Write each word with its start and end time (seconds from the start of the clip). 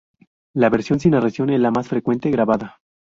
La 0.55 0.69
versión 0.69 0.99
sin 0.99 1.11
narración 1.11 1.51
es 1.51 1.59
la 1.59 1.69
más 1.69 1.87
frecuentemente 1.87 2.35
grabada. 2.35 2.79